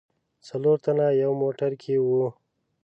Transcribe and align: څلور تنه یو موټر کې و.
څلور 0.47 0.77
تنه 0.85 1.05
یو 1.23 1.31
موټر 1.41 1.71
کې 1.81 1.95
و. 2.05 2.07